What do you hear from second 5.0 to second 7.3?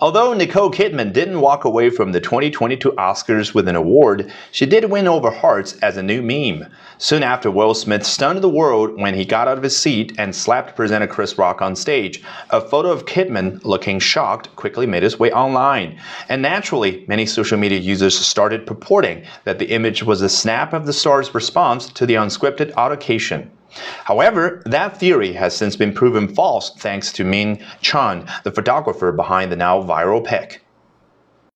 over hearts as a new meme. Soon